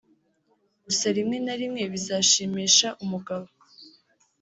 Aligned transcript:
Gusa 0.85 1.07
rimwe 1.17 1.37
na 1.45 1.53
rimwe 1.59 1.83
bizashimisha 1.93 2.87
umugabo 3.03 3.47